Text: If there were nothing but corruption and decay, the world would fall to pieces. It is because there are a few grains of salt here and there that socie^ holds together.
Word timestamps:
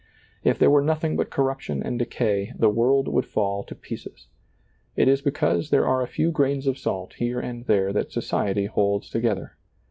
If 0.43 0.57
there 0.57 0.71
were 0.71 0.81
nothing 0.81 1.15
but 1.15 1.29
corruption 1.29 1.83
and 1.83 1.99
decay, 1.99 2.53
the 2.57 2.71
world 2.71 3.07
would 3.07 3.27
fall 3.27 3.63
to 3.63 3.75
pieces. 3.75 4.29
It 4.95 5.07
is 5.07 5.21
because 5.21 5.69
there 5.69 5.85
are 5.85 6.01
a 6.01 6.07
few 6.07 6.31
grains 6.31 6.65
of 6.65 6.79
salt 6.79 7.13
here 7.19 7.39
and 7.39 7.67
there 7.67 7.93
that 7.93 8.09
socie^ 8.09 8.67
holds 8.67 9.11
together. 9.11 9.57